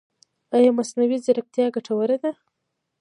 ایا 0.55 0.71
مصنوعي 0.77 1.17
ځیرکتیا 1.25 1.65
ګټوره 1.75 2.17
ده؟ 2.23 2.31